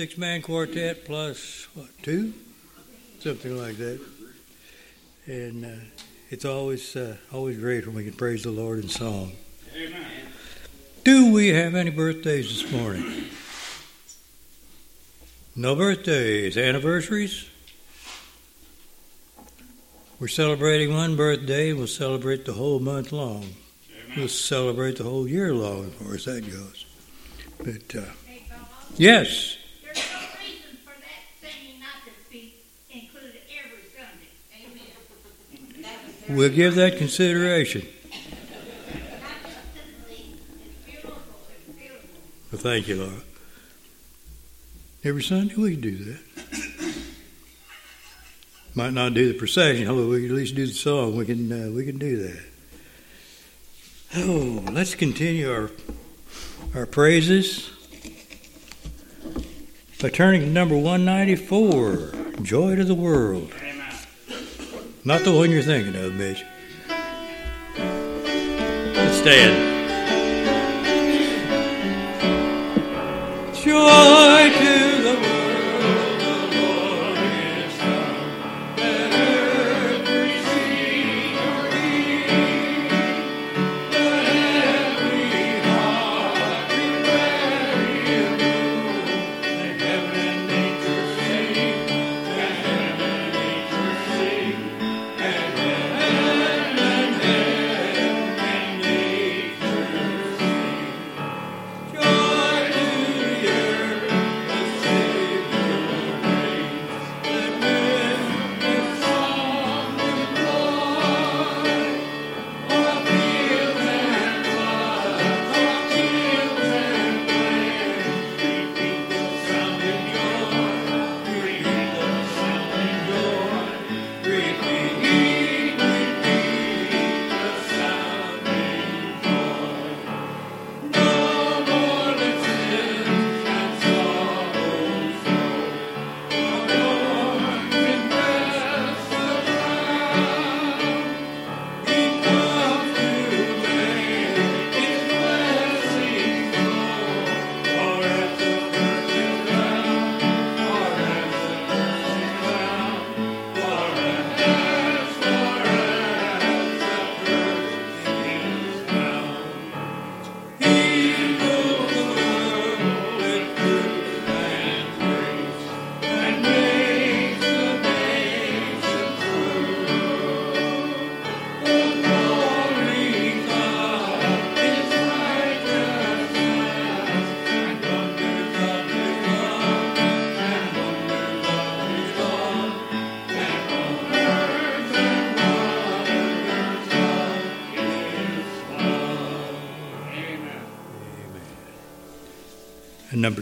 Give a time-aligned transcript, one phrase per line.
[0.00, 2.32] six man quartet plus, what, two?
[3.18, 4.00] Something like that.
[5.26, 5.68] And uh,
[6.30, 9.32] it's always, uh, always great when we can praise the Lord in song.
[9.76, 10.06] Amen.
[11.04, 13.26] Do we have any birthdays this morning?
[15.54, 16.56] No birthdays.
[16.56, 17.46] Anniversaries?
[20.18, 21.68] We're celebrating one birthday.
[21.68, 23.44] and We'll celebrate the whole month long.
[24.16, 26.86] We'll celebrate the whole year long as far as that goes.
[27.58, 28.06] But, uh,
[28.96, 29.58] yes,
[29.92, 32.54] there's no reason for that singing not to be
[32.90, 34.30] included every Sunday.
[34.54, 34.86] Amen.
[36.34, 37.86] We'll give that consideration.
[42.52, 43.20] Well, thank you, Laura.
[45.04, 46.20] Every Sunday we can do that.
[48.74, 51.16] Might not do the procession, although we can at least do the song.
[51.16, 52.42] We can uh, we can do that.
[54.16, 55.70] Oh, let's continue our
[56.74, 57.70] our praises
[60.00, 62.12] by turning to number one ninety four,
[62.42, 63.52] "Joy to the World."
[65.10, 66.44] Not the one you're thinking of, Mitch.
[68.94, 69.56] Let's stand.
[73.56, 74.49] Joy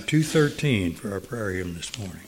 [0.08, 2.22] 213 for our prayer hymn this morning.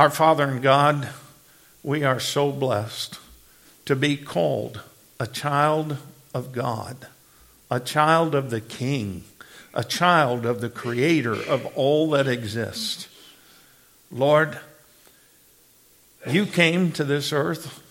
[0.00, 1.10] Our Father and God,
[1.82, 3.18] we are so blessed
[3.84, 4.80] to be called
[5.20, 5.98] a child
[6.32, 7.06] of God,
[7.70, 9.24] a child of the King,
[9.74, 13.08] a child of the Creator of all that exists.
[14.10, 14.58] Lord,
[16.26, 17.82] you came to this earth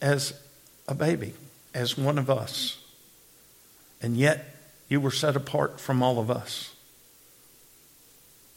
[0.00, 0.40] as
[0.86, 1.34] a baby,
[1.74, 2.78] as one of us,
[4.00, 4.54] and yet
[4.88, 6.76] you were set apart from all of us.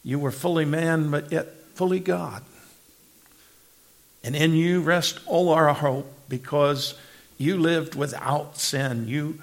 [0.04, 2.44] You were fully man, but yet fully God.
[4.24, 6.96] And in you rest all our hope because
[7.38, 9.08] you lived without sin.
[9.08, 9.42] You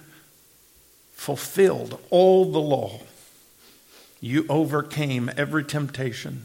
[1.14, 3.00] fulfilled all the law.
[4.20, 6.44] You overcame every temptation.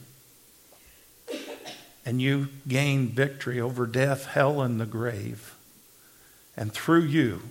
[2.05, 5.55] And you gained victory over death, hell, and the grave.
[6.57, 7.41] And through you,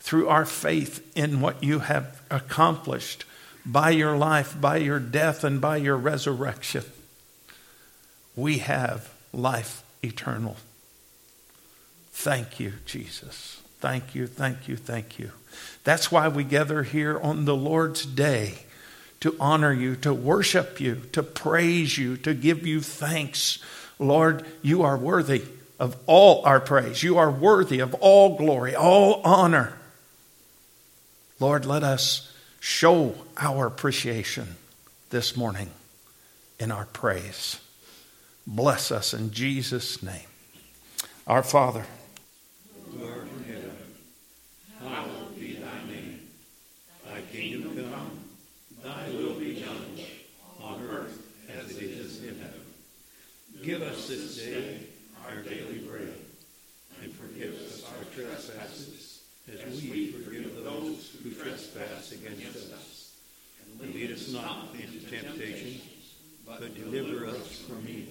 [0.00, 3.24] through our faith in what you have accomplished
[3.64, 6.84] by your life, by your death, and by your resurrection,
[8.34, 10.56] we have life eternal.
[12.12, 13.60] Thank you, Jesus.
[13.80, 15.30] Thank you, thank you, thank you.
[15.84, 18.54] That's why we gather here on the Lord's day
[19.20, 23.58] to honor you, to worship you, to praise you, to give you thanks.
[23.98, 25.42] Lord, you are worthy
[25.78, 27.02] of all our praise.
[27.02, 29.74] You are worthy of all glory, all honor.
[31.40, 34.56] Lord, let us show our appreciation
[35.10, 35.70] this morning
[36.58, 37.60] in our praise.
[38.50, 40.26] Bless us in Jesus' name.
[41.26, 41.84] Our Father,
[42.90, 43.76] who art in heaven,
[44.82, 46.20] hallowed be thy name.
[47.04, 48.20] Thy kingdom come,
[48.82, 50.00] thy will be done,
[50.62, 51.22] on earth
[51.60, 52.62] as it is in heaven.
[53.62, 54.80] Give us this day
[55.26, 56.14] our daily bread,
[57.02, 63.12] and forgive us our trespasses, as we forgive those who trespass against us.
[63.82, 65.82] And lead us not into temptation,
[66.46, 68.07] but deliver us from evil.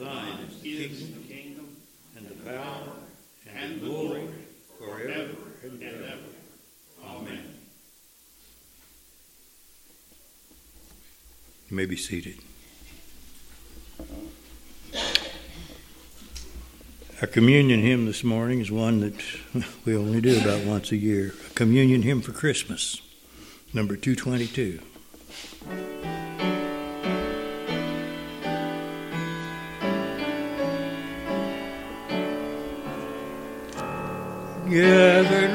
[0.00, 1.76] Thine is the kingdom,
[2.16, 2.88] and the power,
[3.54, 4.28] and the glory,
[4.78, 6.14] forever and ever.
[7.04, 7.54] Amen.
[11.68, 12.38] You may be seated.
[17.20, 19.22] Our communion hymn this morning is one that
[19.84, 21.34] we only do about once a year.
[21.50, 23.02] A communion hymn for Christmas,
[23.74, 24.80] number 222.
[34.70, 35.49] Gathered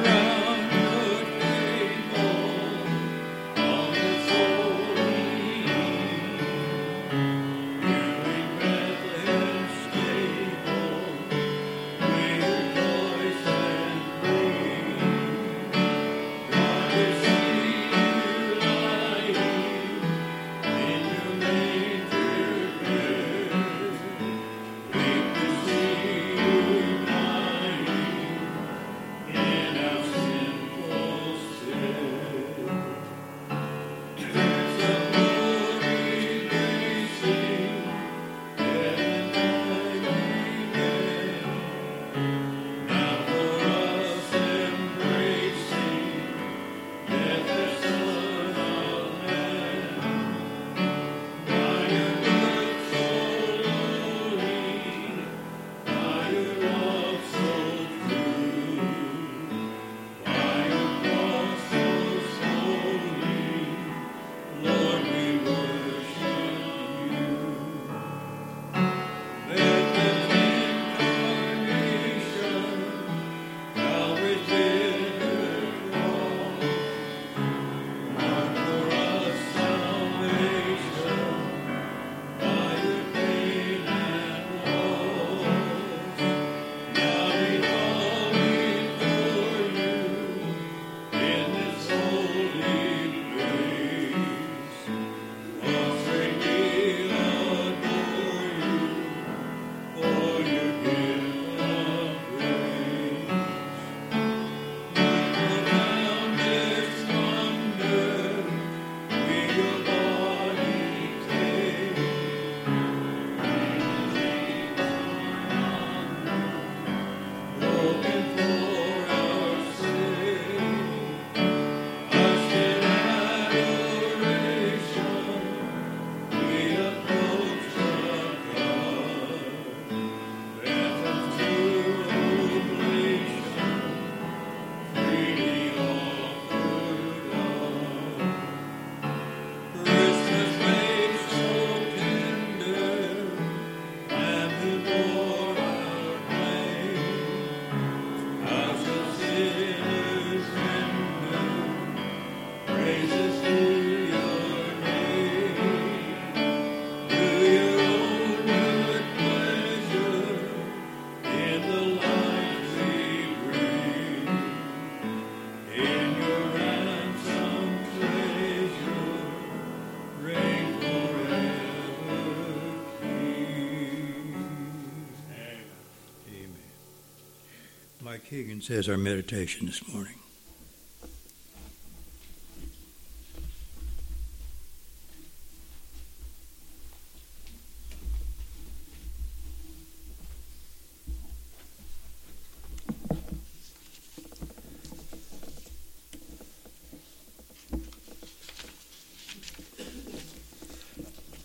[178.35, 180.15] Higgins has our meditation this morning.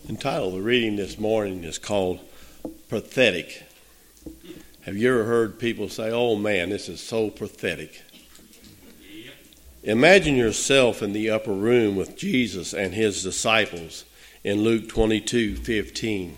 [0.08, 2.18] The title of the reading this morning is called
[2.88, 3.69] Pathetic.
[4.82, 8.02] Have you ever heard people say, oh man, this is so pathetic?
[9.82, 14.04] Imagine yourself in the upper room with Jesus and his disciples
[14.42, 16.36] in Luke 22 15.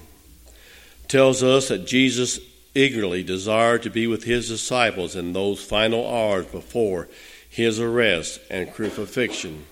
[1.07, 2.41] Tells us that Jesus
[2.75, 7.09] eagerly desired to be with his disciples in those final hours before
[7.49, 9.67] his arrest and crucifixion.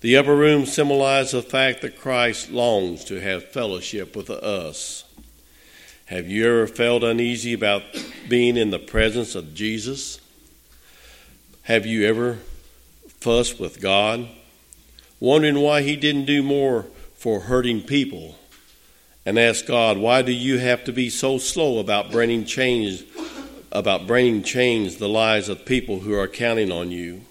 [0.00, 5.04] The upper room symbolizes the fact that Christ longs to have fellowship with us.
[6.06, 7.82] Have you ever felt uneasy about
[8.28, 10.20] being in the presence of Jesus?
[11.62, 12.38] Have you ever
[13.18, 14.28] fussed with God,
[15.18, 16.84] wondering why He didn't do more
[17.16, 18.36] for hurting people?
[19.24, 23.02] And ask God, why do you have to be so slow about bringing change,
[23.72, 27.22] about bringing change the lives of people who are counting on you?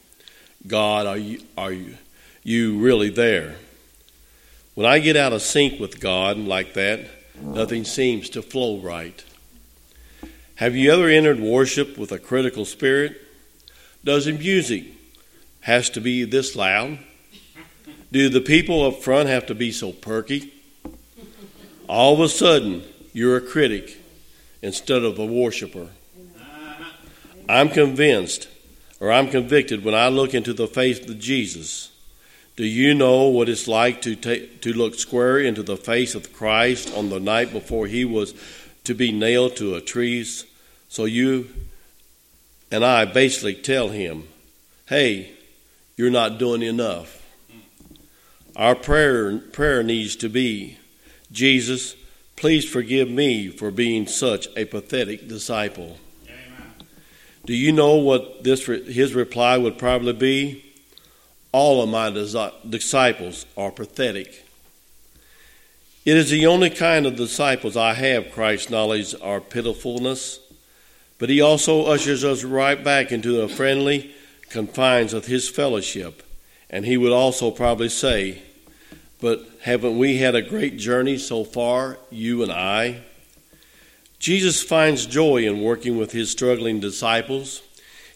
[0.68, 1.96] God, are you, are you,
[2.44, 3.56] you really there?
[4.74, 9.24] When I get out of sync with God like that, nothing seems to flow right.
[10.56, 13.22] Have you ever entered worship with a critical spirit?
[14.04, 14.86] Does music
[15.62, 17.00] has to be this loud?
[18.12, 20.54] Do the people up front have to be so perky?
[21.90, 23.98] All of a sudden, you're a critic
[24.62, 25.90] instead of a worshiper.
[27.50, 28.48] I'm convinced,
[29.00, 31.92] or I'm convicted, when I look into the face of Jesus.
[32.56, 36.32] Do you know what it's like to, take, to look square into the face of
[36.32, 38.34] Christ on the night before he was
[38.86, 40.26] to be nailed to a tree?
[40.88, 41.50] So you
[42.72, 44.28] and I basically tell him,
[44.88, 45.34] hey,
[45.98, 47.22] you're not doing enough.
[48.56, 50.78] Our prayer, prayer needs to be,
[51.34, 51.96] Jesus,
[52.38, 55.98] please forgive me for being such a pathetic disciple.
[56.26, 56.74] Amen.
[57.46, 60.65] Do you know what this his reply would probably be?
[61.58, 64.46] All of my disciples are pathetic.
[66.04, 70.42] It is the only kind of disciples I have, Christ's knowledge, are pitifulness.
[71.18, 74.14] But he also ushers us right back into the friendly
[74.50, 76.24] confines of his fellowship.
[76.70, 78.42] And he would also probably say,
[79.22, 83.04] But haven't we had a great journey so far, you and I?
[84.20, 87.62] Jesus finds joy in working with his struggling disciples.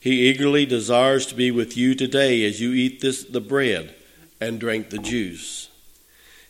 [0.02, 3.96] He eagerly desires to be with you today as you eat this, the bread
[4.40, 5.70] and drink the juice.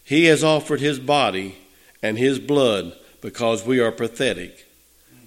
[0.03, 1.57] He has offered his body
[2.01, 4.67] and his blood because we are pathetic.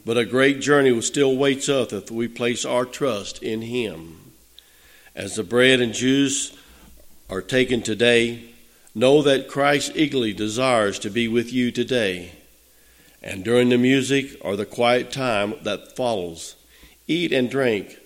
[0.05, 4.33] But a great journey still waits us if we place our trust in him.
[5.15, 6.57] As the bread and juice
[7.29, 8.55] are taken today,
[8.95, 12.33] know that Christ eagerly desires to be with you today.
[13.23, 16.57] And during the music or the quiet time that follows,
[17.07, 17.97] eat and drink,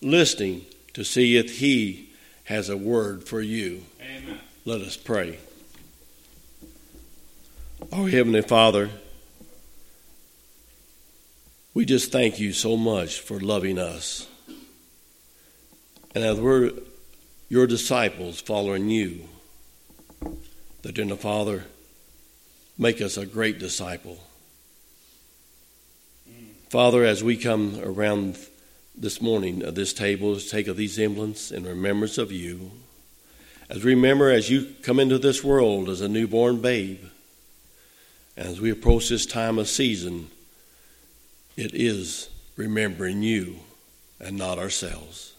[0.00, 2.10] listening to see if He
[2.44, 3.82] has a word for you.
[4.00, 4.40] Amen.
[4.64, 5.38] Let us pray.
[7.92, 8.90] Our Heavenly Father,
[11.74, 14.26] we just thank you so much for loving us.
[16.14, 16.72] And as we're
[17.48, 19.28] your disciples following you,
[20.82, 21.64] that in the Father,
[22.78, 24.18] make us a great disciple.
[26.28, 26.46] Mm.
[26.70, 28.38] Father, as we come around
[28.96, 32.70] this morning at this table, take of these emblems in remembrance of you.
[33.68, 37.04] As we remember as you come into this world as a newborn babe,
[38.36, 40.30] as we approach this time of season,
[41.56, 43.56] it is remembering you
[44.20, 45.34] and not ourselves.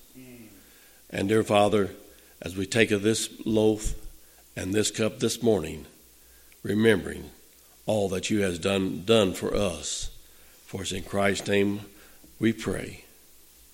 [1.10, 1.92] And dear Father,
[2.42, 3.96] as we take of this loaf
[4.56, 5.86] and this cup this morning,
[6.64, 7.30] remembering
[7.86, 10.12] all that you has done done for us.
[10.66, 11.82] For it's in Christ's name
[12.40, 13.06] we pray.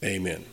[0.03, 0.43] Amen.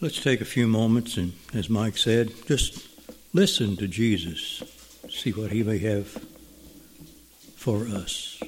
[0.00, 2.86] Let's take a few moments and, as Mike said, just
[3.32, 4.62] listen to Jesus,
[5.10, 6.06] see what he may have
[7.56, 8.40] for us.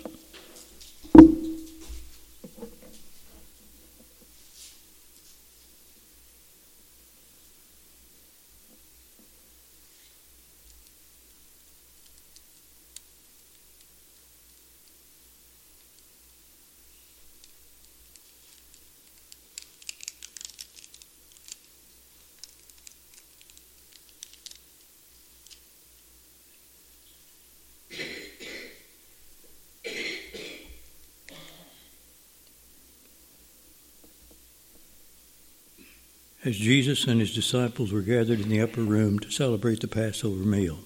[36.47, 40.45] As Jesus and his disciples were gathered in the upper room to celebrate the Passover
[40.45, 40.79] meal.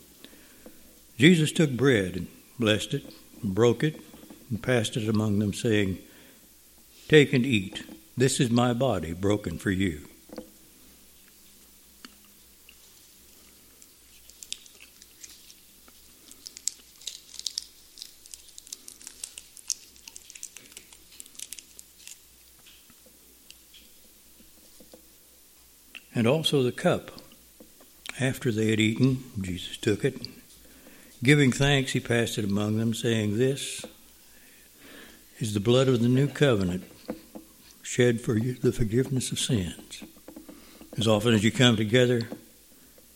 [1.19, 4.01] Jesus took bread and blessed it, and broke it,
[4.49, 5.99] and passed it among them, saying,
[7.09, 7.83] Take and eat.
[8.17, 10.10] This is my body broken for you.
[26.21, 27.13] And also the cup.
[28.21, 30.29] After they had eaten, Jesus took it.
[31.23, 33.87] Giving thanks, he passed it among them, saying, This
[35.39, 36.85] is the blood of the new covenant,
[37.81, 40.05] shed for the forgiveness of sins.
[40.99, 42.29] As often as you come together,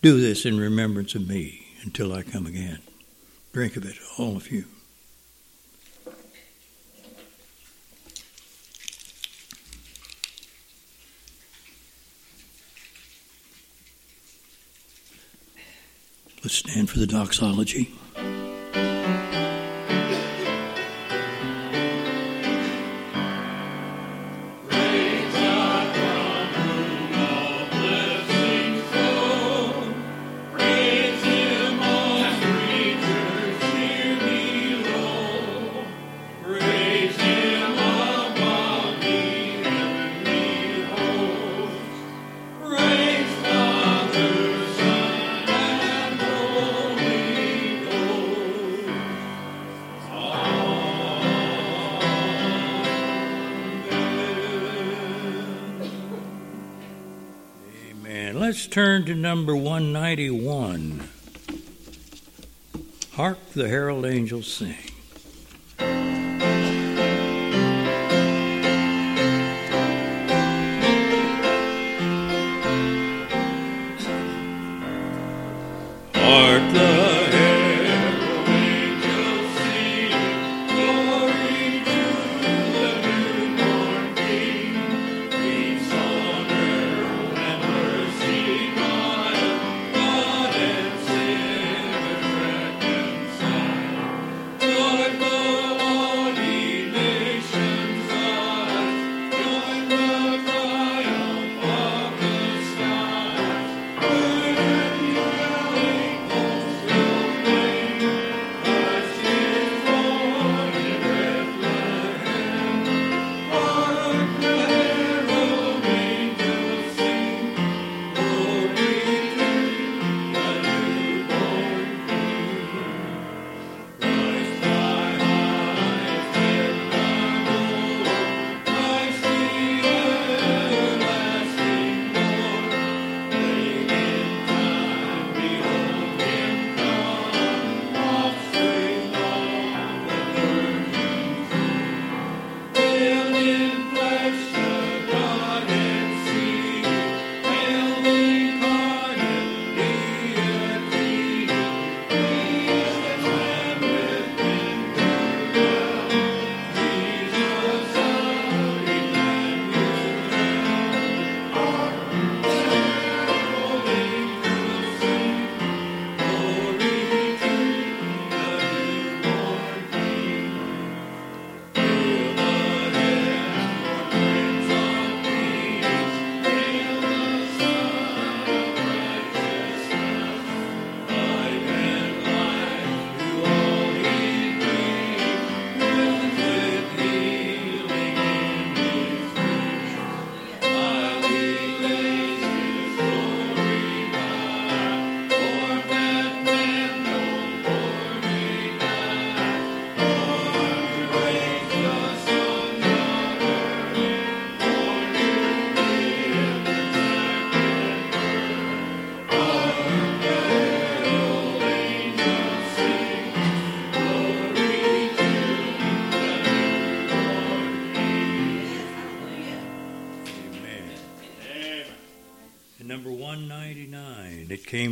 [0.00, 2.78] do this in remembrance of me until I come again.
[3.52, 4.64] Drink of it, all of you.
[16.44, 17.90] Let's stand for the doxology.
[59.24, 61.08] Number 191.
[63.14, 64.93] Hark the herald angels sing.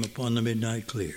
[0.04, 1.14] Upon the midnight clear.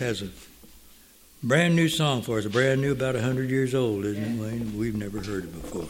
[0.00, 4.04] Morris has a brand new song for us, a brand new, about 100 years old,
[4.04, 4.76] isn't it, Wayne?
[4.76, 5.86] We've never heard it before.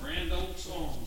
[0.00, 1.04] Brand old song.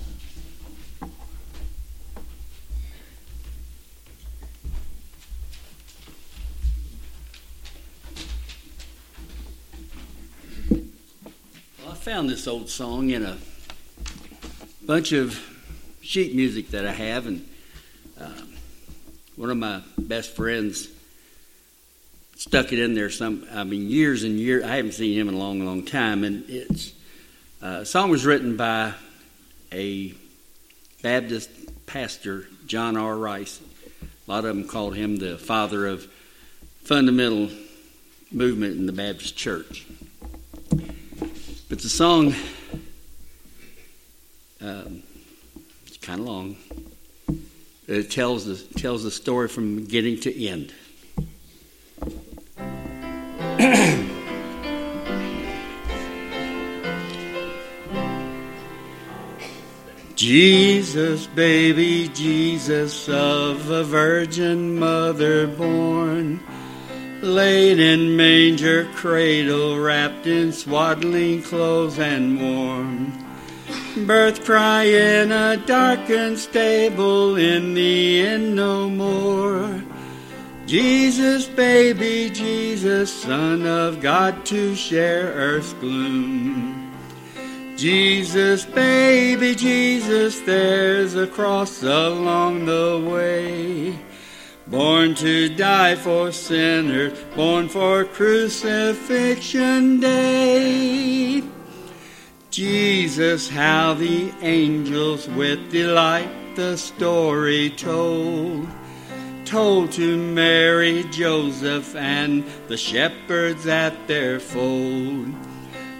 [11.80, 13.38] Well, I found this old song in a
[14.86, 15.40] bunch of
[16.02, 17.50] sheet music that I have, and
[18.20, 18.54] um,
[19.36, 20.90] one of my best friends
[22.48, 23.10] stuck it in there.
[23.10, 24.64] Some, I mean, years and years.
[24.64, 26.94] I haven't seen him in a long, long time, and it's
[27.62, 28.94] uh, a song was written by
[29.74, 30.14] a
[31.02, 31.50] Baptist
[31.86, 33.18] pastor, John R.
[33.18, 33.60] Rice.
[34.02, 36.08] A lot of them called him the father of
[36.84, 37.50] fundamental
[38.32, 39.86] movement in the Baptist church.
[41.70, 42.34] But the song,
[44.62, 45.04] um,
[45.86, 46.56] it's kind of long.
[47.88, 50.74] It tells the, tells the story from beginning to end.
[60.16, 66.40] Jesus, baby Jesus, of a virgin mother born,
[67.24, 73.12] laid in manger cradle, wrapped in swaddling clothes and warm.
[74.06, 79.82] Birth cry in a darkened stable, in the end no more.
[80.68, 86.94] Jesus, baby Jesus, Son of God, to share earth's gloom.
[87.78, 93.98] Jesus, baby Jesus, there's a cross along the way.
[94.68, 101.44] Born to die for sinners, born for crucifixion day.
[102.52, 108.68] Jesus, how the angels with delight the story told.
[109.48, 115.34] Told to Mary, Joseph, and the shepherds at their fold.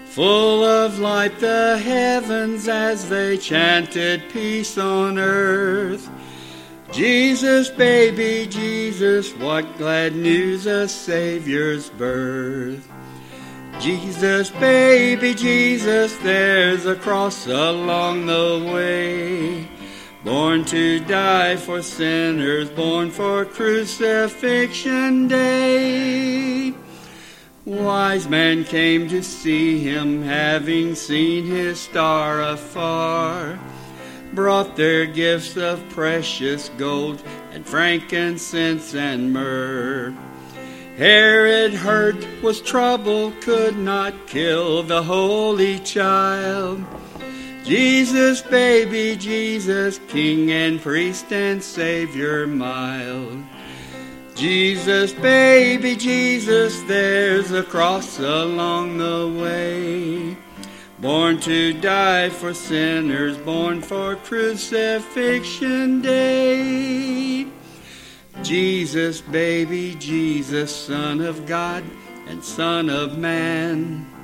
[0.04, 6.10] Full of light the heavens as they chanted peace on earth.
[6.92, 12.86] Jesus, baby Jesus, what glad news a Savior's birth.
[13.80, 19.77] Jesus, baby Jesus, there's a cross along the way.
[20.28, 26.74] Born to die for sinners, born for crucifixion day.
[27.64, 33.58] Wise men came to see him, having seen his star afar.
[34.34, 40.14] Brought their gifts of precious gold and frankincense and myrrh.
[40.98, 46.84] Herod heard, was troubled, could not kill the holy child.
[47.68, 53.44] Jesus, baby Jesus, King and priest and Savior mild.
[54.34, 60.34] Jesus, baby Jesus, there's a cross along the way.
[60.98, 67.48] Born to die for sinners, born for crucifixion day.
[68.42, 71.84] Jesus, baby Jesus, Son of God
[72.28, 74.17] and Son of Man.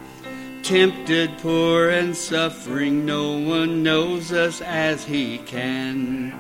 [0.64, 6.33] Tempted, poor, and suffering, no one knows us as He can.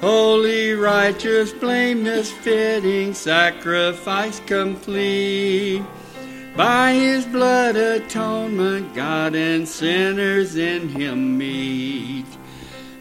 [0.00, 5.84] Holy, righteous, blameless, fitting, sacrifice complete.
[6.56, 12.26] By His blood atonement, God and sinners in Him meet.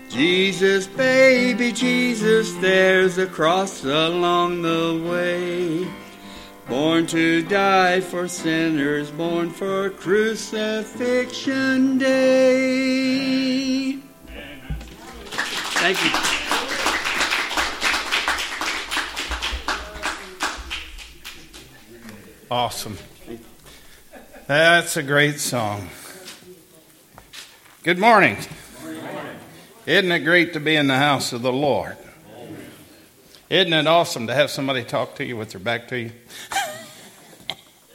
[0.08, 6.03] Jesus, baby Jesus, there's a cross along the way.
[6.68, 14.00] Born to die for sinners, born for crucifixion day.
[15.84, 16.12] Thank you.
[22.50, 22.98] Awesome.
[24.48, 25.90] That's a great song.
[27.84, 28.38] Good morning.
[29.86, 31.98] Isn't it great to be in the house of the Lord?
[33.50, 36.12] Isn't it awesome to have somebody talk to you with their back to you?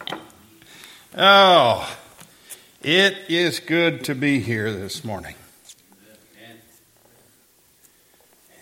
[1.16, 1.98] oh,
[2.82, 5.34] it is good to be here this morning.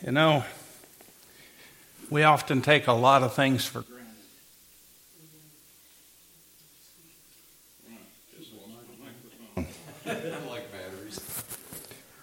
[0.05, 0.45] You know,
[2.11, 4.07] we often take a lot of things for granted.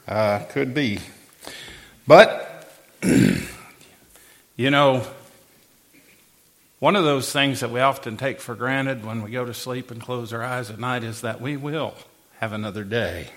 [0.06, 1.00] Uh, could be.
[2.06, 2.70] But,
[4.56, 5.06] you know,
[6.80, 9.90] one of those things that we often take for granted when we go to sleep
[9.90, 11.96] and close our eyes at night is that we will
[12.40, 13.30] have another day.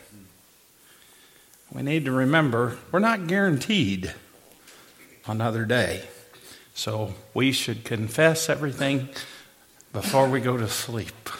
[1.72, 4.12] We need to remember we're not guaranteed
[5.26, 6.04] another day.
[6.74, 9.08] So we should confess everything
[9.92, 11.30] before we go to sleep.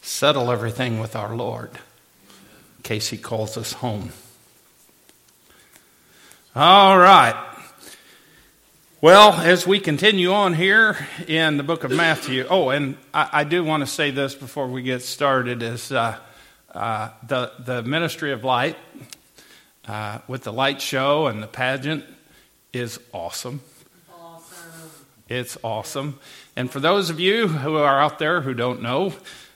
[0.00, 4.12] Settle everything with our Lord in case He calls us home.
[6.56, 7.47] All right.
[9.00, 13.44] Well, as we continue on here in the book of Matthew, oh, and I, I
[13.44, 16.18] do want to say this before we get started: is uh,
[16.74, 18.76] uh, the the ministry of light
[19.86, 22.06] uh, with the light show and the pageant
[22.72, 23.60] is awesome.
[24.12, 24.90] Awesome.
[25.28, 26.18] It's awesome.
[26.56, 29.12] And for those of you who are out there who don't know,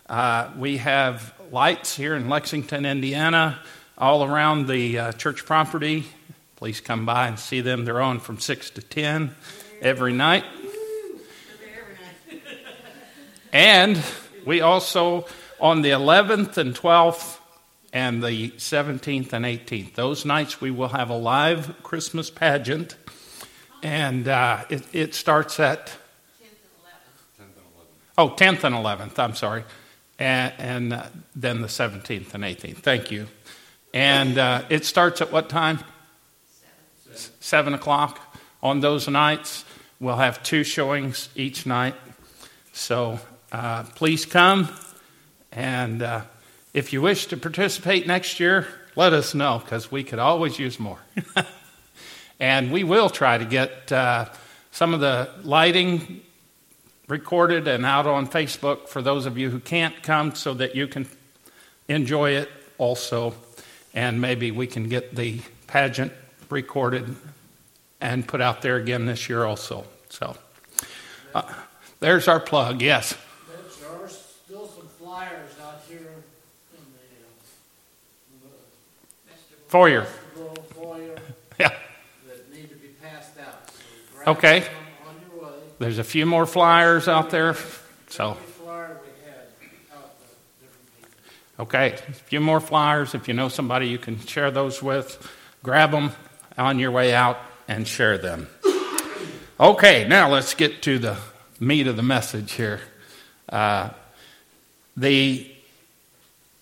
[0.08, 3.58] uh, we have lights here in Lexington, Indiana,
[3.98, 6.04] all around the uh, church property.
[6.62, 7.84] Please come by and see them.
[7.84, 9.34] They're on from 6 to 10
[9.80, 10.44] every night.
[13.52, 14.00] And
[14.46, 15.26] we also,
[15.60, 17.40] on the 11th and 12th,
[17.92, 19.94] and the 17th and 18th.
[19.94, 22.94] Those nights we will have a live Christmas pageant,
[23.82, 25.96] and uh, it, it, starts at 10th
[27.40, 27.88] and 11th.
[28.18, 29.64] Oh, 10th and 11th, I'm sorry.
[30.16, 32.76] And, and uh, then the 17th and 18th.
[32.76, 33.26] Thank you.
[33.92, 35.80] And uh, it starts at what time?
[37.16, 37.36] Seven.
[37.40, 38.20] Seven o'clock
[38.62, 39.64] on those nights.
[40.00, 41.94] We'll have two showings each night.
[42.72, 43.20] So
[43.50, 44.68] uh, please come
[45.52, 46.22] and uh,
[46.72, 50.80] if you wish to participate next year, let us know because we could always use
[50.80, 50.98] more.
[52.40, 54.26] and we will try to get uh,
[54.70, 56.22] some of the lighting
[57.08, 60.86] recorded and out on Facebook for those of you who can't come so that you
[60.86, 61.06] can
[61.88, 62.48] enjoy it
[62.78, 63.34] also.
[63.92, 66.12] And maybe we can get the pageant
[66.52, 67.16] recorded
[68.00, 69.84] and put out there again this year also.
[70.10, 70.36] So
[71.34, 71.52] uh,
[71.98, 73.16] there's our plug, yes.
[73.80, 80.06] There are still some flyers out here in the, uh, foyer.
[81.58, 81.74] Yeah.
[82.28, 83.70] That need to be passed out.
[84.24, 84.64] So okay.
[85.78, 87.56] There's a few more flyers out there.
[88.08, 88.36] So.
[91.58, 93.14] Okay, a few more flyers.
[93.14, 95.30] If you know somebody you can share those with,
[95.62, 96.10] grab them
[96.56, 97.38] on your way out
[97.68, 98.48] and share them.
[99.58, 101.16] Okay, now let's get to the
[101.60, 102.80] meat of the message here.
[103.48, 103.90] Uh,
[104.96, 105.48] the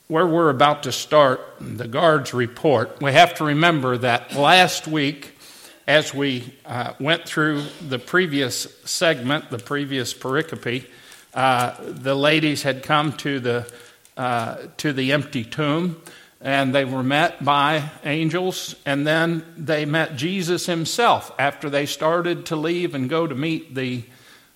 [0.09, 5.38] where we're about to start, the guards report, we have to remember that last week,
[5.87, 10.85] as we uh, went through the previous segment, the previous pericope,
[11.33, 13.73] uh, the ladies had come to the,
[14.17, 16.02] uh, to the empty tomb
[16.40, 22.46] and they were met by angels, and then they met Jesus himself after they started
[22.46, 24.04] to leave and go to meet the,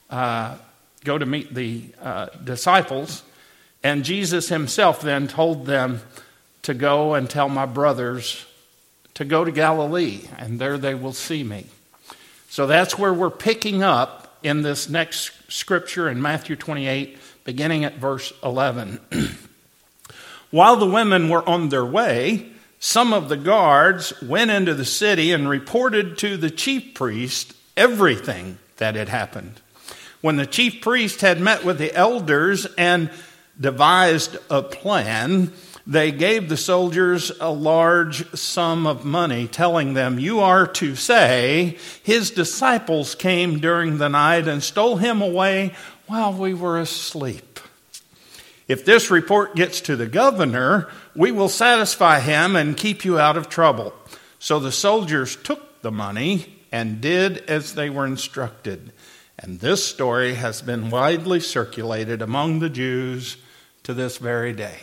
[0.09, 0.57] uh,
[1.05, 3.23] go to meet the uh, disciples.
[3.83, 6.01] And Jesus himself then told them
[6.63, 8.47] to go and tell my brothers
[9.13, 11.67] to go to Galilee, and there they will see me.
[12.49, 17.97] So that's where we're picking up in this next scripture in Matthew 28, beginning at
[17.97, 19.01] verse 11.
[20.55, 22.47] While the women were on their way,
[22.79, 28.59] some of the guards went into the city and reported to the chief priest everything
[28.77, 29.61] that had happened.
[30.21, 33.11] When the chief priest had met with the elders and
[33.61, 35.53] devised a plan.
[35.89, 41.79] They gave the soldiers a large sum of money, telling them, You are to say,
[42.05, 45.75] His disciples came during the night and stole him away
[46.07, 47.54] while we were asleep.
[48.67, 53.37] If this report gets to the governor, we will satisfy him and keep you out
[53.37, 53.93] of trouble.
[54.39, 58.93] So the soldiers took the money and did as they were instructed.
[59.39, 63.37] And this story has been widely circulated among the Jews
[63.83, 64.79] to this very day.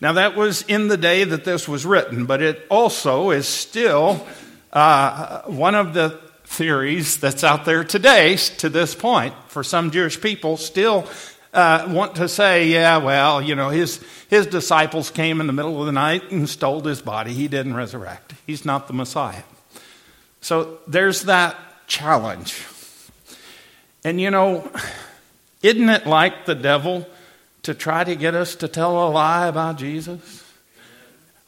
[0.00, 4.26] Now, that was in the day that this was written, but it also is still
[4.72, 10.20] uh, one of the theories that's out there today to this point for some Jewish
[10.20, 11.06] people still
[11.52, 15.80] uh, want to say, yeah, well, you know, his, his disciples came in the middle
[15.80, 17.32] of the night and stole his body.
[17.32, 18.34] He didn't resurrect.
[18.46, 19.42] He's not the Messiah.
[20.40, 22.64] So there's that challenge.
[24.04, 24.70] And you know,
[25.62, 27.06] isn't it like the devil
[27.62, 30.44] to try to get us to tell a lie about Jesus?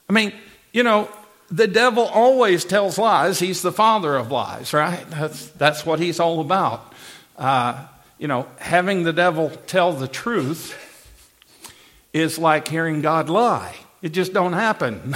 [0.08, 0.32] I mean,
[0.72, 1.08] you know,
[1.50, 3.38] the devil always tells lies.
[3.38, 5.04] He's the father of lies, right?
[5.10, 6.92] That's, that's what he's all about.
[7.36, 7.86] Uh,
[8.24, 10.74] you know, having the devil tell the truth
[12.14, 13.74] is like hearing God lie.
[14.00, 15.14] It just don't happen.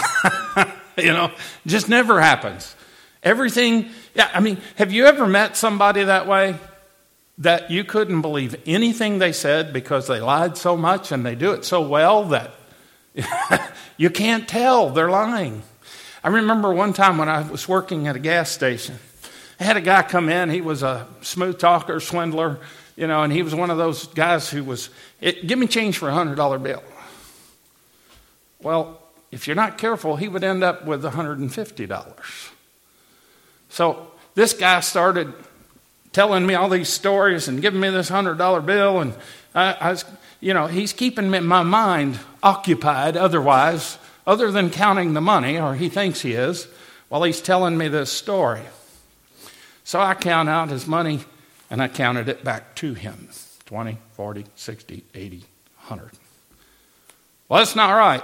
[0.98, 1.32] you know,
[1.66, 2.76] just never happens.
[3.22, 6.56] Everything, yeah, I mean, have you ever met somebody that way?
[7.38, 11.52] That you couldn't believe anything they said because they lied so much and they do
[11.52, 12.52] it so well that
[13.96, 15.62] you can't tell they're lying.
[16.22, 18.98] I remember one time when I was working at a gas station,
[19.58, 20.50] I had a guy come in.
[20.50, 22.60] He was a smooth talker, swindler,
[22.98, 24.90] you know, and he was one of those guys who was,
[25.20, 26.82] give me change for a $100 bill.
[28.60, 32.50] Well, if you're not careful, he would end up with $150.
[33.68, 35.32] So this guy started
[36.12, 39.14] telling me all these stories and giving me this $100 bill, and
[39.54, 40.04] I, I was,
[40.40, 45.88] you know, he's keeping my mind occupied otherwise, other than counting the money, or he
[45.88, 46.66] thinks he is,
[47.08, 48.62] while he's telling me this story.
[49.84, 51.20] So I count out his money
[51.70, 53.28] and I counted it back to him
[53.66, 56.10] 20, 40, 60, 80, 100.
[57.48, 58.22] Well, that's not right.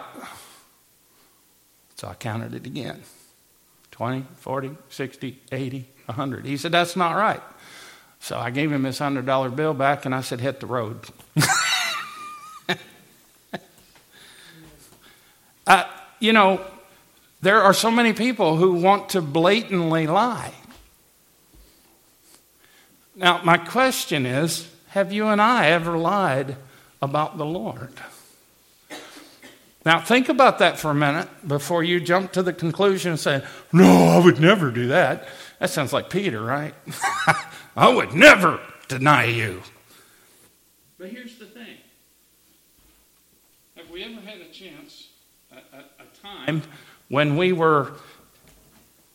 [1.97, 3.03] So I counted it again
[3.91, 6.45] 20, 40, 60, 80, 100.
[6.45, 7.43] He said, That's not right.
[8.21, 11.05] So I gave him his $100 bill back and I said, Hit the road.
[15.67, 15.85] uh,
[16.21, 16.61] you know,
[17.41, 20.53] there are so many people who want to blatantly lie.
[23.17, 26.57] Now, my question is have you and I ever lied
[27.03, 27.93] about the Lord?
[29.85, 33.45] Now, think about that for a minute before you jump to the conclusion and say,
[33.73, 35.29] No, I would never do that.
[35.59, 36.75] That sounds like Peter, right?
[37.77, 39.63] I would never deny you.
[40.97, 41.77] But here's the thing
[43.77, 45.09] Have we ever had a chance,
[45.53, 46.63] a, a, a time,
[47.09, 47.93] when we were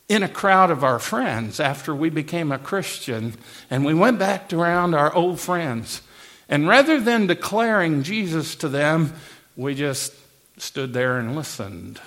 [0.09, 3.35] in a crowd of our friends after we became a Christian,
[3.69, 6.01] and we went back around our old friends.
[6.49, 9.13] And rather than declaring Jesus to them,
[9.55, 10.13] we just
[10.57, 12.01] stood there and listened.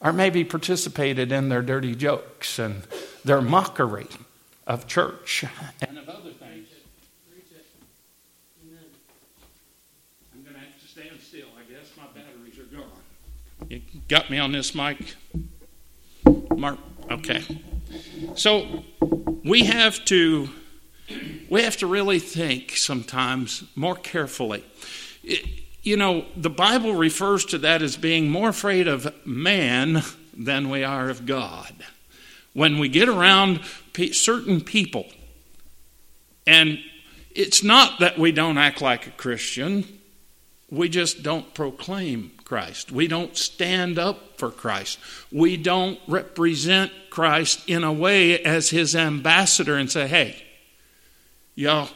[0.00, 2.84] Or maybe participated in their dirty jokes and
[3.24, 4.06] their mockery
[4.66, 5.44] of church
[5.80, 6.68] and of other things.
[10.32, 11.48] I'm going to have to stand still.
[11.58, 13.68] I guess my batteries are gone.
[13.68, 15.16] You got me on this mic?
[16.56, 16.78] Mark?
[17.10, 17.42] Okay.
[18.34, 18.84] So
[19.44, 20.48] we have to
[21.48, 24.64] we have to really think sometimes more carefully.
[25.22, 25.48] It,
[25.82, 30.02] you know, the Bible refers to that as being more afraid of man
[30.36, 31.72] than we are of God.
[32.52, 33.60] When we get around
[34.12, 35.06] certain people,
[36.44, 36.80] and
[37.30, 39.84] it's not that we don't act like a Christian,
[40.70, 42.92] we just don't proclaim Christ.
[42.92, 45.00] We don't stand up for Christ.
[45.32, 50.40] We don't represent Christ in a way as his ambassador and say, hey,
[51.56, 51.88] y'all,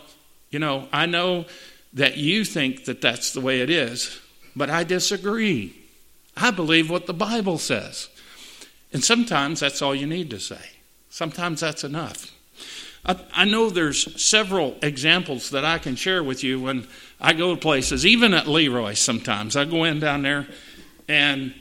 [0.50, 1.46] you know, I know
[1.92, 4.20] that you think that that's the way it is,
[4.56, 5.76] but I disagree.
[6.36, 8.08] I believe what the Bible says.
[8.92, 10.64] And sometimes that's all you need to say.
[11.10, 12.34] Sometimes that's enough.
[13.04, 16.86] I, I know there's several examples that I can share with you when
[17.20, 19.56] I go to places, even at Leroy sometimes.
[19.56, 20.46] I go in down there
[21.08, 21.54] and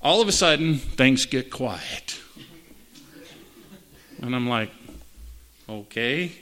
[0.00, 2.20] all of a sudden things get quiet.
[4.20, 4.70] And I'm like,
[5.68, 6.32] okay,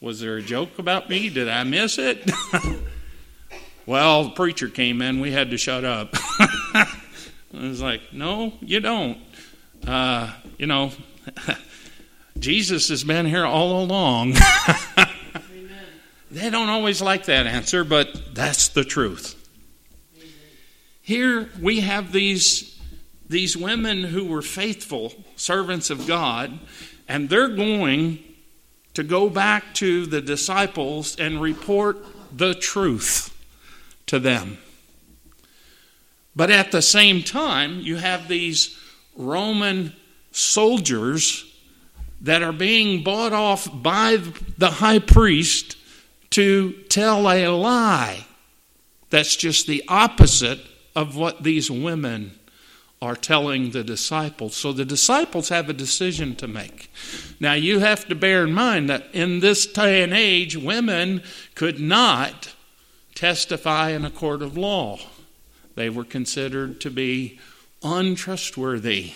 [0.00, 1.28] was there a joke about me?
[1.28, 2.30] Did I miss it?
[3.86, 6.10] well, the preacher came in, we had to shut up.
[6.74, 6.88] I
[7.52, 9.18] was like, no, you don't.
[9.86, 10.90] Uh, you know,
[12.38, 14.34] Jesus has been here all along.
[16.30, 19.40] they don't always like that answer, but that's the truth.
[21.00, 22.80] Here we have these,
[23.28, 26.58] these women who were faithful servants of God,
[27.06, 28.24] and they're going
[28.94, 31.98] to go back to the disciples and report
[32.36, 33.30] the truth
[34.06, 34.58] to them.
[36.34, 38.78] But at the same time, you have these
[39.16, 39.94] Roman
[40.32, 41.44] soldiers
[42.24, 44.18] that are being bought off by
[44.58, 45.76] the high priest
[46.30, 48.26] to tell a lie.
[49.10, 50.60] That's just the opposite
[50.96, 52.32] of what these women
[53.02, 54.56] are telling the disciples.
[54.56, 56.90] So the disciples have a decision to make.
[57.38, 61.22] Now, you have to bear in mind that in this day and age, women
[61.54, 62.54] could not
[63.14, 64.98] testify in a court of law,
[65.74, 67.38] they were considered to be
[67.82, 69.12] untrustworthy.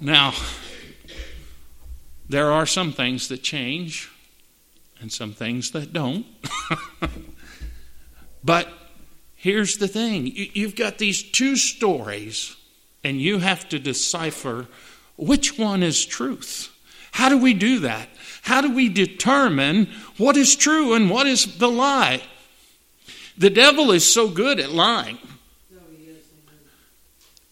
[0.00, 0.32] Now,
[2.28, 4.10] there are some things that change
[5.00, 6.26] and some things that don't.
[8.44, 8.68] but
[9.34, 12.56] here's the thing you've got these two stories
[13.04, 14.66] and you have to decipher
[15.16, 16.72] which one is truth.
[17.12, 18.08] How do we do that?
[18.42, 22.22] How do we determine what is true and what is the lie?
[23.38, 25.18] The devil is so good at lying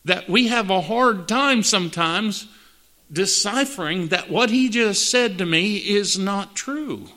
[0.04, 2.46] that we have a hard time sometimes
[3.12, 7.08] deciphering that what he just said to me is not true.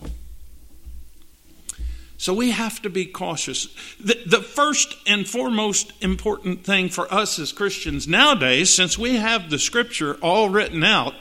[2.17, 3.67] So we have to be cautious.
[3.99, 9.49] The, the, first and foremost important thing for us as Christians nowadays, since we have
[9.49, 11.13] the scripture all written out,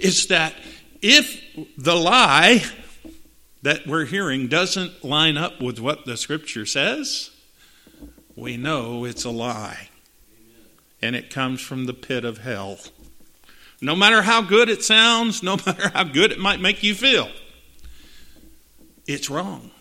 [0.00, 0.54] is that
[1.00, 1.40] if
[1.78, 2.64] the lie
[3.62, 7.30] that we're hearing doesn't line up with what the scripture says,
[8.34, 9.88] we know it's a lie.
[11.00, 12.78] And it comes from the pit of hell.
[13.82, 17.28] No matter how good it sounds, no matter how good it might make you feel,
[19.06, 19.72] it's wrong.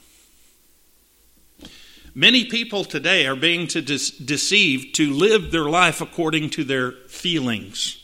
[2.13, 6.91] Many people today are being to de- deceived to live their life according to their
[7.07, 8.03] feelings.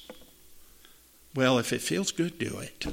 [1.35, 2.85] Well, if it feels good, do it.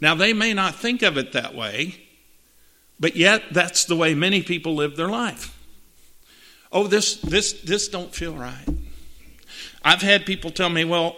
[0.00, 1.94] Now, they may not think of it that way,
[2.98, 5.56] but yet that's the way many people live their life.
[6.72, 8.66] Oh, this, this, this don't feel right.
[9.84, 11.16] I've had people tell me, well,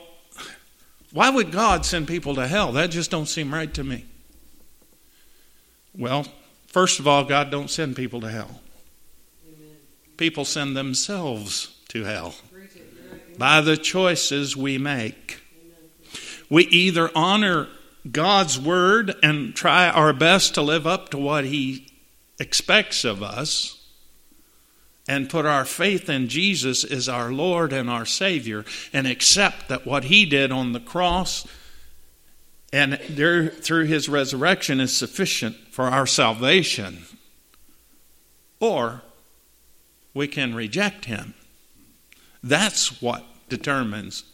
[1.14, 2.72] why would God send people to hell?
[2.72, 4.04] That just don't seem right to me.
[5.96, 6.26] Well,
[6.74, 8.60] First of all, God don't send people to hell.
[9.46, 9.76] Amen.
[10.16, 12.34] People send themselves to hell
[13.38, 15.40] by the choices we make.
[16.50, 17.68] We either honor
[18.10, 21.86] God's word and try our best to live up to what He
[22.40, 23.83] expects of us
[25.06, 29.86] and put our faith in Jesus as our Lord and our Savior and accept that
[29.86, 31.46] what He did on the cross
[32.74, 37.04] and there, through his resurrection is sufficient for our salvation.
[38.58, 39.02] Or
[40.12, 41.34] we can reject him.
[42.42, 44.24] That's what determines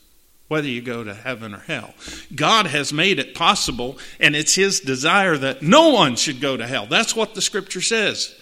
[0.48, 1.92] whether you go to heaven or hell.
[2.34, 6.66] God has made it possible, and it's his desire that no one should go to
[6.66, 6.86] hell.
[6.86, 8.34] That's what the scripture says.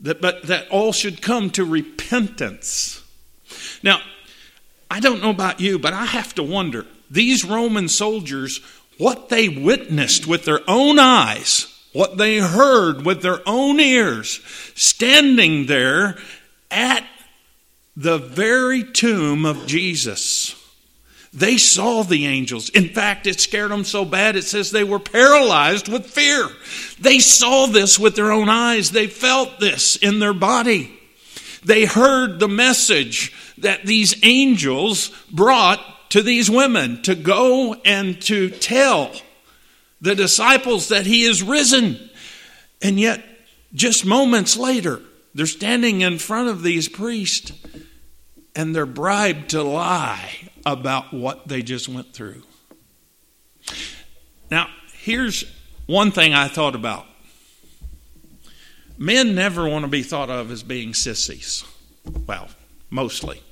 [0.00, 3.04] That, but that all should come to repentance.
[3.82, 4.00] Now,
[4.90, 6.86] I don't know about you, but I have to wonder.
[7.10, 8.60] These Roman soldiers
[9.00, 14.40] what they witnessed with their own eyes, what they heard with their own ears,
[14.74, 16.18] standing there
[16.70, 17.04] at
[17.96, 20.54] the very tomb of Jesus.
[21.32, 22.70] They saw the angels.
[22.70, 26.48] In fact, it scared them so bad, it says they were paralyzed with fear.
[26.98, 30.98] They saw this with their own eyes, they felt this in their body.
[31.64, 38.50] They heard the message that these angels brought to these women to go and to
[38.50, 39.12] tell
[40.00, 42.10] the disciples that he is risen.
[42.82, 43.22] And yet,
[43.72, 45.00] just moments later,
[45.34, 47.52] they're standing in front of these priests
[48.60, 52.42] and they're bribed to lie about what they just went through.
[54.50, 55.50] Now, here's
[55.86, 57.06] one thing I thought about
[58.98, 61.64] men never want to be thought of as being sissies.
[62.26, 62.48] Well,
[62.90, 63.42] mostly.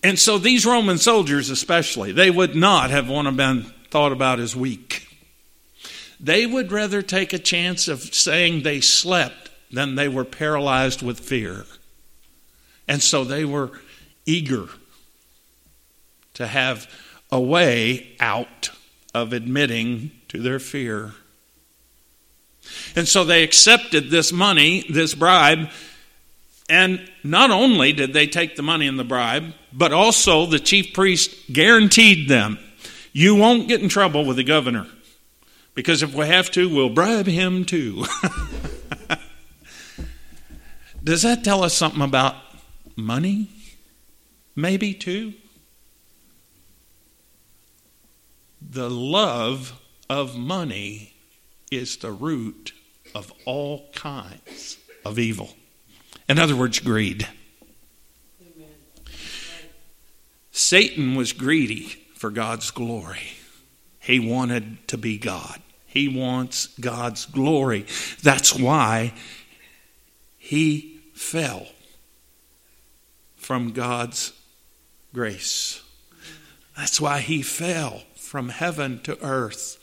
[0.00, 4.38] And so these Roman soldiers, especially, they would not have want to been thought about
[4.38, 5.08] as weak.
[6.20, 11.20] They would rather take a chance of saying they slept than they were paralyzed with
[11.20, 11.64] fear.
[12.86, 13.70] And so they were
[14.26, 14.68] eager
[16.34, 16.90] to have
[17.30, 18.70] a way out
[19.14, 21.12] of admitting to their fear.
[22.94, 25.70] And so they accepted this money, this bribe,
[26.70, 30.92] and not only did they take the money and the bribe, but also the chief
[30.92, 32.58] priest guaranteed them
[33.12, 34.86] you won't get in trouble with the governor.
[35.74, 38.04] Because if we have to, we'll bribe him too.
[41.02, 42.34] Does that tell us something about
[42.96, 43.48] money?
[44.54, 45.34] Maybe too?
[48.60, 49.80] The love
[50.10, 51.14] of money
[51.70, 52.72] is the root
[53.14, 55.50] of all kinds of evil.
[56.28, 57.26] In other words, greed.
[60.50, 61.86] Satan was greedy
[62.16, 63.32] for God's glory.
[64.00, 65.62] He wanted to be God.
[65.86, 67.86] He wants God's glory.
[68.22, 69.14] That's why
[70.48, 71.66] he fell
[73.36, 74.32] from God's
[75.12, 75.82] grace.
[76.74, 79.76] That's why he fell from heaven to earth,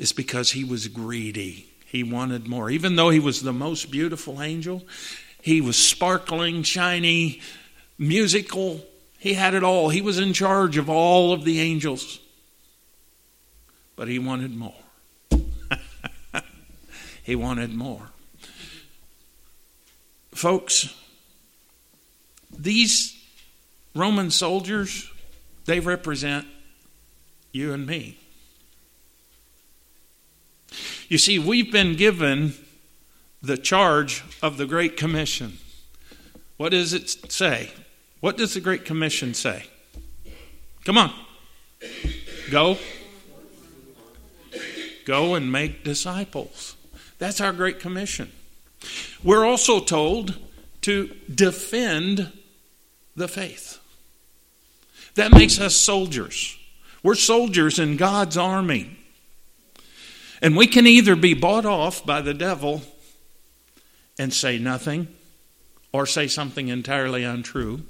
[0.00, 1.68] is because he was greedy.
[1.86, 2.70] He wanted more.
[2.70, 4.82] Even though he was the most beautiful angel,
[5.42, 7.40] he was sparkling, shiny,
[7.96, 8.84] musical.
[9.16, 9.90] He had it all.
[9.90, 12.18] He was in charge of all of the angels.
[13.94, 14.74] But he wanted more.
[17.22, 18.10] he wanted more.
[20.40, 20.94] Folks,
[22.50, 23.14] these
[23.94, 25.12] Roman soldiers,
[25.66, 26.46] they represent
[27.52, 28.16] you and me.
[31.10, 32.54] You see, we've been given
[33.42, 35.58] the charge of the Great Commission.
[36.56, 37.74] What does it say?
[38.20, 39.66] What does the Great Commission say?
[40.86, 41.12] Come on.
[42.50, 42.78] Go.
[45.04, 46.76] Go and make disciples.
[47.18, 48.32] That's our Great Commission.
[49.22, 50.36] We're also told
[50.82, 52.32] to defend
[53.14, 53.78] the faith.
[55.14, 56.56] That makes us soldiers.
[57.02, 58.96] We're soldiers in God's army.
[60.42, 62.82] And we can either be bought off by the devil
[64.18, 65.08] and say nothing
[65.92, 67.82] or say something entirely untrue,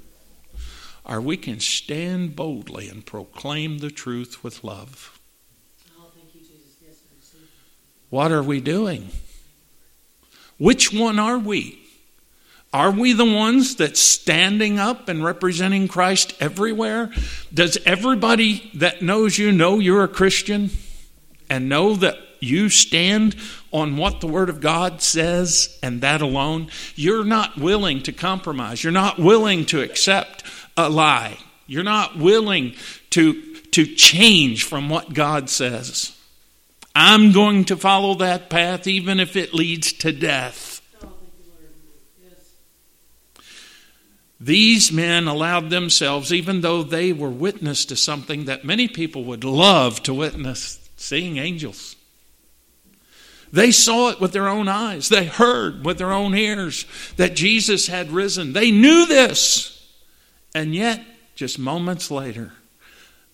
[1.05, 5.19] or we can stand boldly and proclaim the truth with love.
[8.09, 9.09] What are we doing?
[10.61, 11.79] Which one are we?
[12.71, 17.11] Are we the ones that's standing up and representing Christ everywhere?
[17.51, 20.69] Does everybody that knows you know you're a Christian
[21.49, 23.35] and know that you stand
[23.71, 26.67] on what the Word of God says and that alone?
[26.93, 28.83] You're not willing to compromise.
[28.83, 30.43] You're not willing to accept
[30.77, 31.39] a lie.
[31.65, 32.75] You're not willing
[33.09, 36.15] to, to change from what God says.
[36.93, 40.81] I'm going to follow that path even if it leads to death.
[44.41, 49.43] These men allowed themselves, even though they were witness to something that many people would
[49.43, 51.95] love to witness, seeing angels.
[53.53, 55.09] They saw it with their own eyes.
[55.09, 56.87] They heard with their own ears
[57.17, 58.53] that Jesus had risen.
[58.53, 59.77] They knew this.
[60.55, 62.53] And yet, just moments later,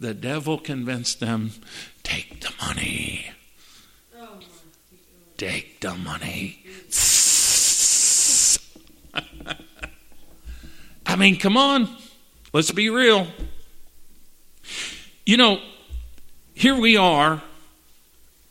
[0.02, 1.52] the devil convinced them
[2.04, 3.32] take the money.
[5.38, 6.64] Take the money.
[11.06, 11.96] I mean, come on.
[12.54, 13.28] Let's be real.
[15.26, 15.62] You know,
[16.54, 17.44] here we are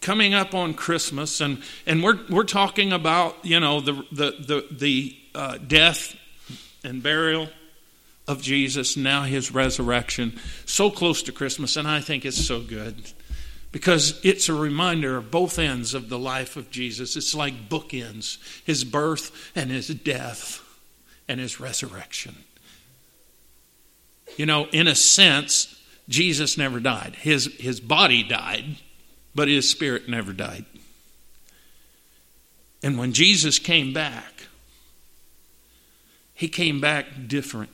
[0.01, 4.67] coming up on Christmas, and, and we're, we're talking about, you know, the, the, the,
[4.71, 6.15] the uh, death
[6.85, 7.49] and burial
[8.29, 13.13] of Jesus, now his resurrection, so close to Christmas, and I think it's so good
[13.77, 17.15] because it's a reminder of both ends of the life of Jesus.
[17.15, 20.65] It's like bookends his birth and his death
[21.29, 22.37] and his resurrection.
[24.39, 27.17] You know, in a sense, Jesus never died.
[27.17, 28.77] His, his body died,
[29.35, 30.65] but his spirit never died.
[32.83, 34.47] And when Jesus came back,
[36.33, 37.73] he came back different.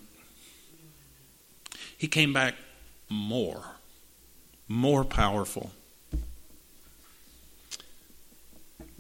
[1.97, 2.57] He came back
[3.09, 3.63] more,
[4.67, 5.71] more powerful.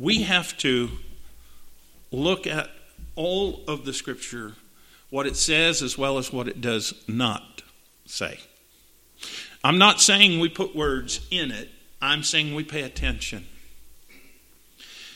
[0.03, 0.90] We have to
[2.11, 2.68] look at
[3.14, 4.55] all of the scripture,
[5.11, 7.62] what it says as well as what it does not
[8.05, 8.40] say.
[9.62, 13.46] I'm not saying we put words in it, I'm saying we pay attention.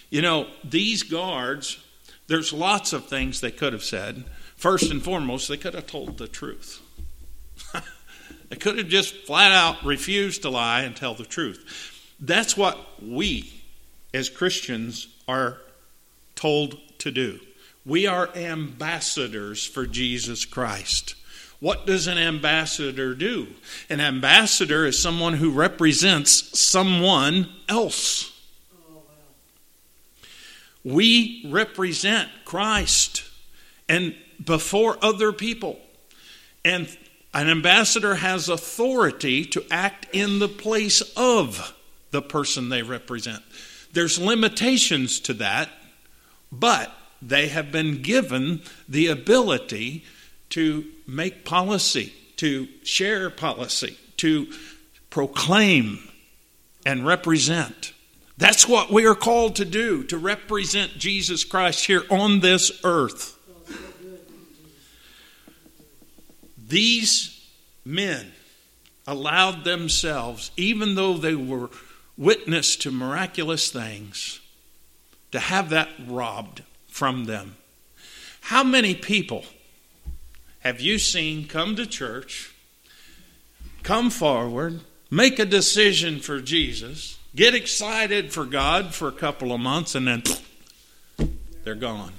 [0.09, 1.84] You know, these guards,
[2.28, 4.22] there's lots of things they could have said.
[4.55, 6.80] First and foremost, they could have told the truth.
[8.51, 12.14] they could have just flat out refused to lie and tell the truth.
[12.20, 13.64] That's what we
[14.17, 15.59] as Christians are
[16.35, 17.39] told to do.
[17.85, 21.14] We are ambassadors for Jesus Christ.
[21.61, 23.49] What does an ambassador do?
[23.89, 28.33] An ambassador is someone who represents someone else.
[30.85, 33.25] We represent Christ
[33.89, 34.14] and
[34.45, 35.79] before other people.
[36.64, 36.95] And
[37.33, 41.75] an ambassador has authority to act in the place of
[42.11, 43.43] the person they represent.
[43.97, 45.70] There's limitations to that,
[46.53, 46.92] but
[47.22, 50.05] they have been given the ability
[50.51, 54.53] to make policy, to share policy, to
[55.09, 55.99] proclaim
[56.84, 57.94] and represent.
[58.36, 63.38] That's what we are called to do, to represent Jesus Christ here on this earth.
[66.68, 67.51] These
[67.82, 68.30] men
[69.07, 71.70] allowed themselves, even though they were
[72.17, 74.41] witness to miraculous things,
[75.33, 77.57] to have that robbed from them.
[78.43, 79.45] How many people
[80.61, 82.55] have you seen come to church,
[83.83, 89.61] come forward, make a decision for Jesus, get excited for God for a couple of
[89.61, 90.23] months, and then
[91.64, 92.12] they're gone?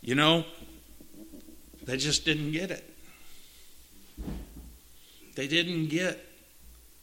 [0.00, 0.44] You know,
[1.84, 2.91] they just didn't get it.
[5.34, 6.24] They didn't get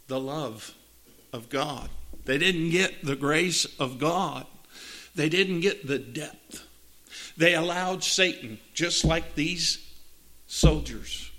[0.07, 0.73] the love
[1.33, 1.89] of God.
[2.25, 4.45] They didn't get the grace of God.
[5.15, 6.65] They didn't get the depth.
[7.37, 9.85] They allowed Satan, just like these
[10.47, 11.29] soldiers,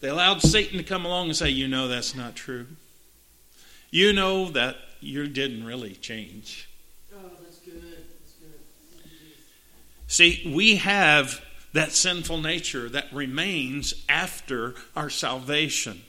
[0.00, 2.66] they allowed Satan to come along and say, You know, that's not true.
[3.90, 6.68] You know that you didn't really change.
[7.12, 7.82] Oh, that's good.
[7.82, 9.04] That's good.
[10.06, 16.02] See, we have that sinful nature that remains after our salvation.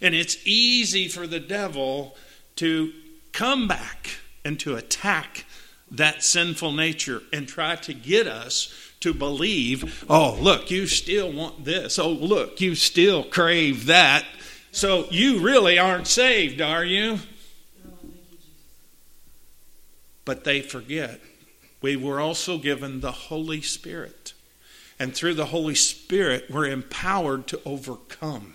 [0.00, 2.16] And it's easy for the devil
[2.56, 2.92] to
[3.32, 4.10] come back
[4.44, 5.44] and to attack
[5.90, 11.64] that sinful nature and try to get us to believe, oh, look, you still want
[11.64, 11.98] this.
[11.98, 14.24] Oh, look, you still crave that.
[14.72, 17.18] So you really aren't saved, are you?
[20.24, 21.20] But they forget
[21.82, 24.34] we were also given the Holy Spirit.
[24.98, 28.54] And through the Holy Spirit, we're empowered to overcome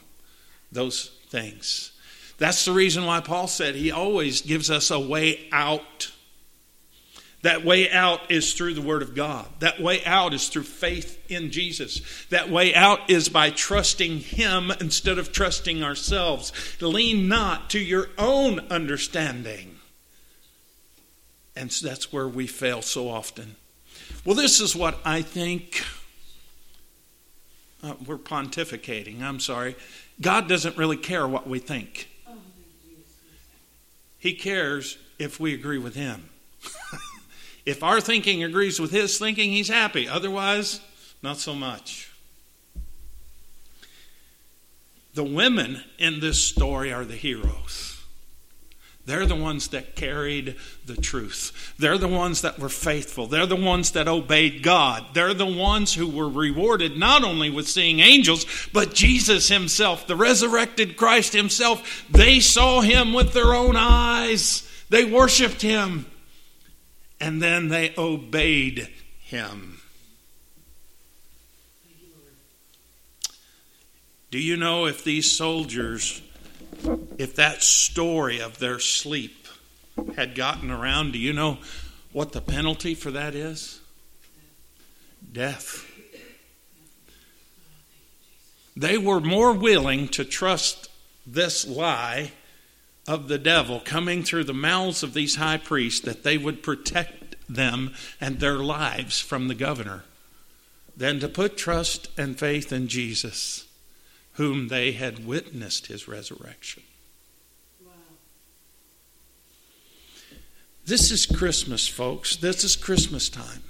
[0.76, 1.92] those things.
[2.38, 6.12] That's the reason why Paul said he always gives us a way out.
[7.42, 9.48] That way out is through the Word of God.
[9.60, 12.02] That way out is through faith in Jesus.
[12.30, 16.52] That way out is by trusting Him instead of trusting ourselves.
[16.82, 19.76] Lean not to your own understanding.
[21.56, 23.56] And so that's where we fail so often.
[24.26, 25.84] Well, this is what I think.
[27.84, 29.76] Uh, we're pontificating, I'm sorry.
[30.22, 32.10] God doesn't really care what we think.
[34.18, 36.30] He cares if we agree with Him.
[37.66, 40.08] if our thinking agrees with His thinking, He's happy.
[40.08, 40.82] Otherwise,
[41.22, 42.12] not so much.
[45.14, 47.95] The women in this story are the heroes.
[49.06, 50.56] They're the ones that carried
[50.88, 51.76] the truth.
[51.78, 53.28] They're the ones that were faithful.
[53.28, 55.06] They're the ones that obeyed God.
[55.14, 60.16] They're the ones who were rewarded not only with seeing angels, but Jesus himself, the
[60.16, 62.06] resurrected Christ himself.
[62.10, 64.68] They saw him with their own eyes.
[64.90, 66.08] They worshiped him.
[67.20, 68.90] And then they obeyed
[69.20, 69.80] him.
[74.32, 76.22] Do you know if these soldiers
[77.18, 79.48] if that story of their sleep
[80.16, 81.58] had gotten around, do you know
[82.12, 83.80] what the penalty for that is?
[85.32, 85.90] Death.
[88.76, 90.90] They were more willing to trust
[91.26, 92.32] this lie
[93.08, 97.36] of the devil coming through the mouths of these high priests that they would protect
[97.48, 100.04] them and their lives from the governor
[100.98, 103.65] than to put trust and faith in Jesus
[104.36, 106.84] whom they had witnessed his resurrection.
[107.86, 107.92] Wow.
[110.86, 112.36] This is Christmas, folks.
[112.36, 113.64] This is Christmas time.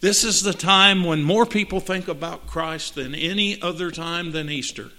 [0.00, 4.50] This is the time when more people think about Christ than any other time than
[4.50, 4.90] Easter.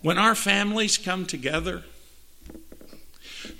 [0.00, 1.82] When our families come together,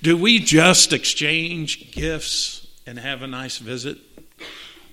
[0.02, 3.98] do we just exchange gifts and have a nice visit?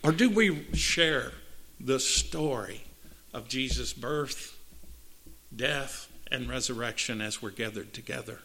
[0.03, 1.31] Or do we share
[1.79, 2.81] the story
[3.33, 4.57] of Jesus' birth,
[5.55, 8.39] death, and resurrection as we're gathered together.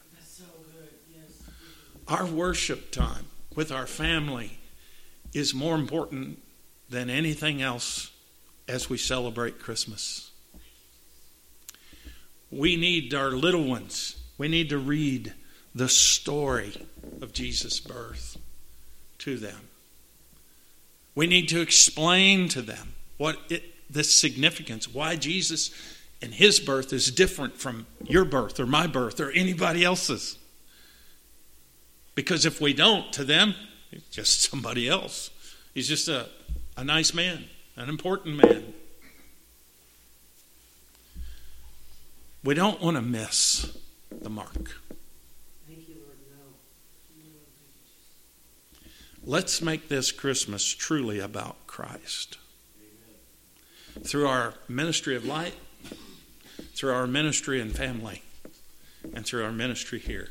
[2.07, 4.59] Our worship time with our family
[5.35, 6.43] is more important
[6.89, 8.11] than anything else
[8.67, 10.31] as we celebrate Christmas.
[12.51, 15.35] We need our little ones, we need to read
[15.75, 16.87] the story
[17.21, 18.39] of Jesus' birth
[19.19, 19.69] to them.
[21.15, 25.71] We need to explain to them what it the significance, why Jesus
[26.21, 30.39] and his birth is different from your birth or my birth or anybody else's.
[32.15, 33.55] Because if we don't, to them,
[33.91, 35.31] he's just somebody else.
[35.75, 36.29] He's just a,
[36.77, 37.45] a nice man,
[37.77, 38.75] an important man.
[42.43, 43.77] We don't want to miss
[44.11, 44.73] the mark.
[45.67, 46.17] Thank you, Lord.
[46.31, 46.45] No.
[47.17, 47.25] No,
[48.73, 52.39] thank you, Let's make this Christmas truly about Christ
[54.05, 55.55] through our ministry of light,
[56.75, 58.23] through our ministry and family,
[59.15, 60.29] and through our ministry here.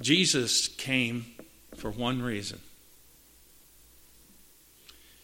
[0.00, 1.26] Jesus came
[1.76, 2.60] for one reason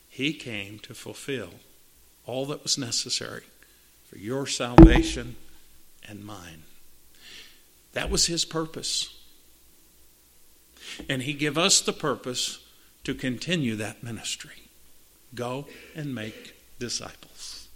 [0.08, 1.50] He came to fulfill
[2.24, 3.42] all that was necessary
[4.08, 5.36] for your salvation
[6.08, 6.62] and mine.
[7.92, 9.18] That was His purpose.
[11.08, 12.58] And He gave us the purpose
[13.04, 14.70] to continue that ministry.
[15.34, 17.68] Go and make disciples.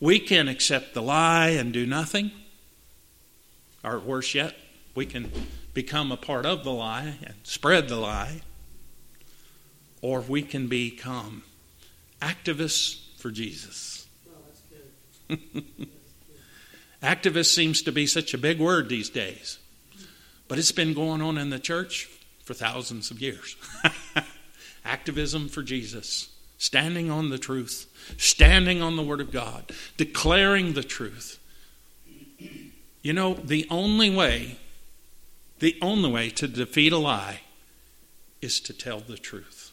[0.00, 2.30] We can accept the lie and do nothing,
[3.84, 4.56] or worse yet,
[4.94, 5.30] we can
[5.74, 8.40] become a part of the lie and spread the lie,
[10.00, 11.42] or we can become
[12.20, 14.06] activists for Jesus.
[17.02, 19.58] Activist seems to be such a big word these days,
[20.48, 22.08] but it's been going on in the church
[22.42, 23.56] for thousands of years.
[24.86, 30.82] Activism for Jesus, standing on the truth, standing on the Word of God, declaring the
[30.82, 31.38] truth.
[33.02, 34.58] You know, the only way,
[35.58, 37.40] the only way to defeat a lie
[38.40, 39.72] is to tell the truth.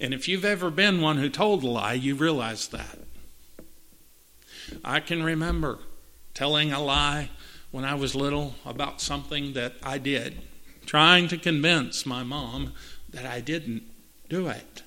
[0.00, 2.98] And if you've ever been one who told a lie, you realize that.
[4.84, 5.78] I can remember
[6.34, 7.30] telling a lie
[7.70, 10.40] when I was little about something that I did,
[10.86, 12.72] trying to convince my mom
[13.10, 13.82] that I didn't
[14.28, 14.82] do it.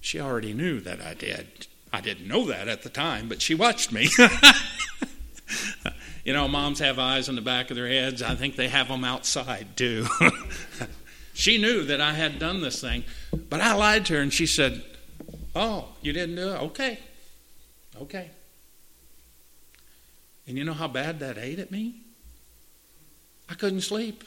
[0.00, 1.66] She already knew that I did.
[1.92, 4.08] I didn't know that at the time, but she watched me.
[6.24, 8.22] you know, moms have eyes in the back of their heads.
[8.22, 10.06] I think they have them outside too.
[11.34, 13.04] she knew that I had done this thing,
[13.48, 14.82] but I lied to her and she said,
[15.54, 16.62] Oh, you didn't do it?
[16.62, 16.98] Okay.
[18.00, 18.30] Okay.
[20.46, 22.00] And you know how bad that ate at me?
[23.48, 24.24] I couldn't sleep.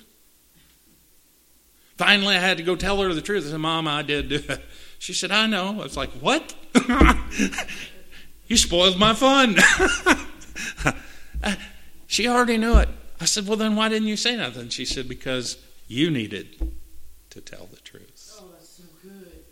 [1.98, 3.46] Finally, I had to go tell her the truth.
[3.48, 4.62] I said, Mom, I did do it.
[4.98, 5.68] She said, I know.
[5.68, 6.56] I was like, What?
[8.48, 9.58] you spoiled my fun.
[12.08, 12.90] she already knew it.
[13.20, 14.70] I said, Well, then why didn't you say nothing?
[14.70, 16.72] She said, Because you needed
[17.30, 18.40] to tell the truth.
[18.42, 19.44] Oh, that's so good.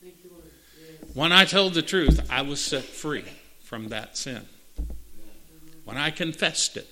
[0.00, 0.44] Thank you, Lord.
[0.80, 1.10] Yes.
[1.14, 3.24] When I told the truth, I was set free
[3.62, 4.46] from that sin.
[5.84, 6.88] When I confessed it.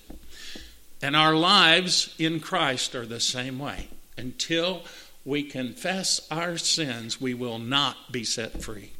[1.00, 3.88] And our lives in Christ are the same way.
[4.22, 4.82] Until
[5.24, 8.92] we confess our sins, we will not be set free.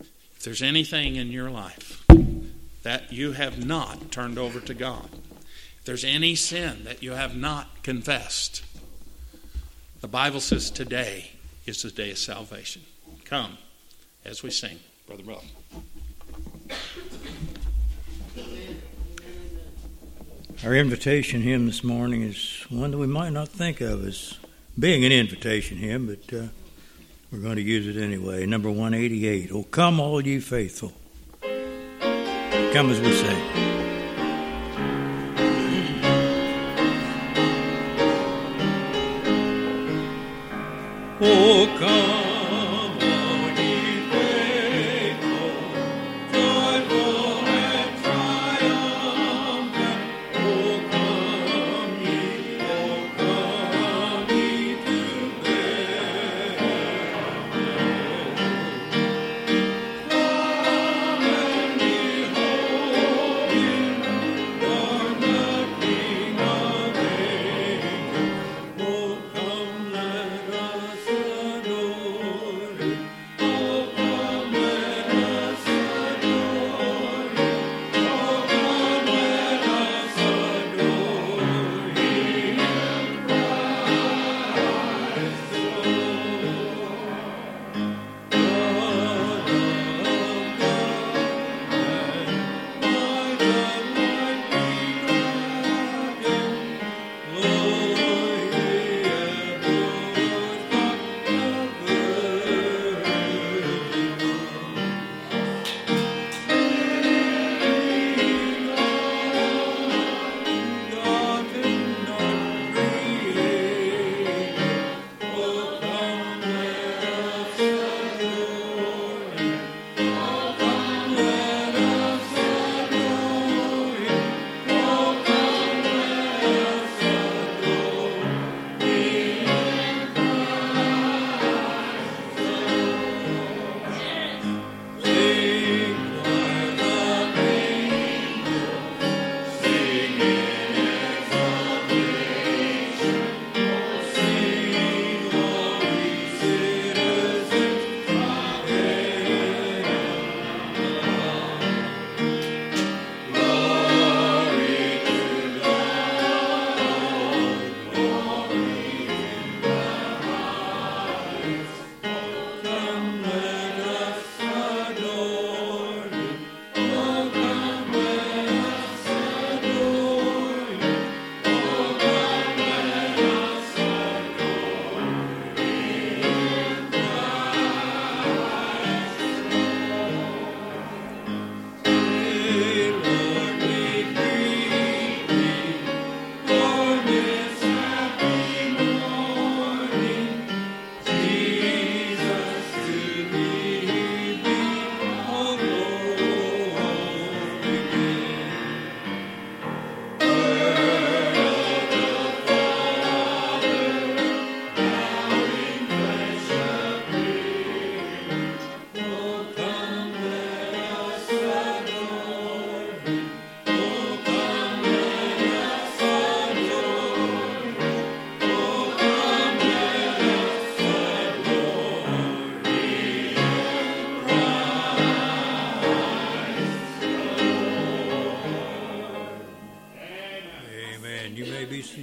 [0.00, 2.06] If there's anything in your life
[2.84, 5.10] that you have not turned over to God,
[5.78, 8.64] if there's any sin that you have not confessed,
[10.00, 11.32] the Bible says today
[11.66, 12.80] is the day of salvation.
[13.26, 13.58] Come
[14.24, 15.44] as we sing, Brother Ruff.
[20.64, 24.38] Our invitation hymn this morning is one that we might not think of as
[24.78, 26.46] being an invitation hymn, but uh,
[27.32, 28.46] we're going to use it anyway.
[28.46, 29.50] Number 188.
[29.52, 30.92] Oh, come, all ye faithful.
[31.40, 33.81] Come as we sing.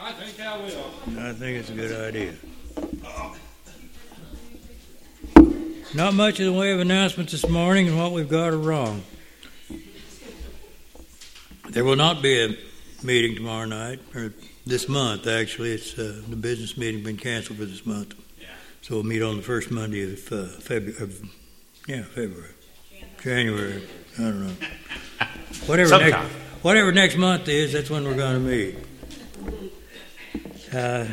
[0.00, 0.90] I think I will.
[1.18, 2.34] I think it's a good idea.
[5.94, 9.04] Not much in the way of announcements this morning, and what we've got are wrong.
[11.70, 12.56] There will not be a
[13.04, 14.32] meeting tomorrow night, or
[14.66, 15.72] this month, actually.
[15.72, 18.14] It's uh, the business meeting been canceled for this month.
[18.82, 21.02] So we'll meet on the first Monday of uh, February.
[21.02, 21.22] Of,
[21.86, 22.50] yeah, February.
[23.22, 23.82] January.
[24.18, 24.54] I don't know.
[25.66, 26.10] Whatever Sometime.
[26.10, 26.32] next,
[26.62, 28.76] whatever next month is, that's when we're going to meet.
[30.72, 31.06] Uh,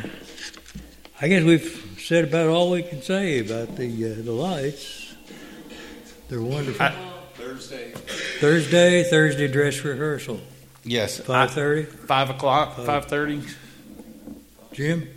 [1.20, 5.14] I guess we've said about all we can say about the uh, the lights.
[6.28, 6.84] They're wonderful.
[6.84, 7.92] I- Thursday.
[8.40, 10.40] Thursday, Thursday dress rehearsal,
[10.84, 11.20] Yes.
[11.20, 11.84] five thirty.
[11.84, 13.42] Five o'clock, five thirty,
[14.72, 15.08] Jim,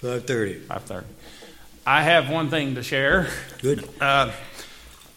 [0.00, 0.58] five thirty.
[0.58, 1.06] five thirty.
[1.86, 3.28] I have one thing to share.
[3.60, 3.88] Good.
[4.00, 4.30] Uh,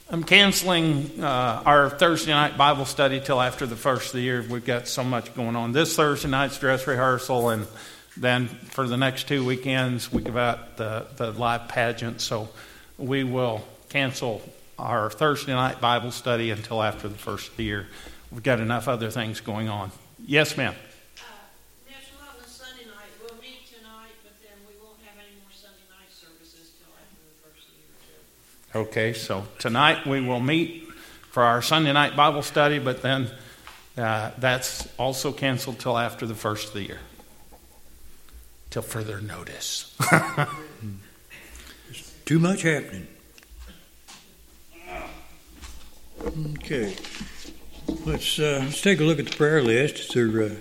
[0.10, 4.46] I'm canceling uh, our Thursday night Bible study till after the first of the year.
[4.48, 5.72] We've got so much going on.
[5.74, 7.68] This Thursday night's dress rehearsal, and
[8.16, 12.22] then for the next two weekends, we give out the, the live pageant.
[12.22, 12.50] So
[12.98, 14.42] we will cancel
[14.78, 17.88] our Thursday night Bible study until after the first of the year.
[18.36, 19.92] We've got enough other things going on.
[20.28, 20.76] Yes, ma'am.
[21.18, 21.22] Uh,
[21.90, 25.88] National Outlet Sunday night, we'll meet tonight, but then we won't have any more Sunday
[25.90, 27.70] night services till after the first
[28.74, 28.82] year.
[28.84, 30.84] Okay, so tonight we will meet
[31.32, 33.32] for our Sunday night Bible study, but then
[33.98, 37.00] uh, that's also canceled till after the first of the year,
[38.70, 39.96] till further notice.
[42.26, 43.08] Too much happening.
[46.58, 46.98] Okay.
[47.88, 50.00] Let's uh, let's take a look at the prayer list.
[50.00, 50.50] Is there uh,